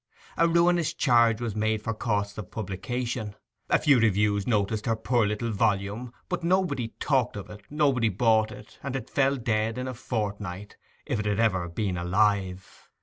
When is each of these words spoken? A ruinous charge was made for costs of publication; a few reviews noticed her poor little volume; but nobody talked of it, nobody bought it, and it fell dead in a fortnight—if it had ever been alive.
A 0.35 0.47
ruinous 0.47 0.95
charge 0.95 1.39
was 1.41 1.55
made 1.55 1.83
for 1.83 1.93
costs 1.93 2.35
of 2.39 2.49
publication; 2.49 3.35
a 3.69 3.77
few 3.77 3.99
reviews 3.99 4.47
noticed 4.47 4.87
her 4.87 4.95
poor 4.95 5.27
little 5.27 5.51
volume; 5.51 6.11
but 6.27 6.43
nobody 6.43 6.87
talked 6.99 7.35
of 7.35 7.51
it, 7.51 7.61
nobody 7.69 8.09
bought 8.09 8.51
it, 8.51 8.79
and 8.81 8.95
it 8.95 9.11
fell 9.11 9.35
dead 9.35 9.77
in 9.77 9.87
a 9.87 9.93
fortnight—if 9.93 11.19
it 11.19 11.27
had 11.27 11.39
ever 11.39 11.69
been 11.69 11.97
alive. 11.97 12.89